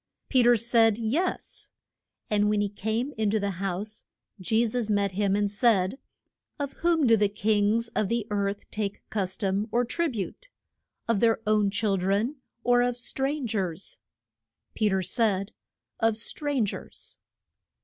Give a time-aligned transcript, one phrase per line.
[0.29, 1.69] Pe ter said, Yes.
[2.27, 4.03] And when he came in to the house
[4.39, 5.99] Je sus met him and said.
[6.57, 10.49] Of whom do the kings of the earth take cus tom or trib ute?
[11.07, 13.99] of their own chil dren or of stran gers?
[14.73, 15.51] Pe ter said,
[15.99, 17.19] Of stran gers.